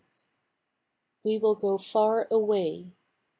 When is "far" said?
1.77-2.27